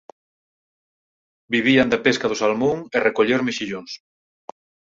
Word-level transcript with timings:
Vivían 1.53 1.87
da 1.91 2.03
pesca 2.05 2.29
do 2.31 2.39
salmón 2.41 2.77
e 2.95 2.97
recoller 3.07 3.41
mexillóns. 3.47 3.91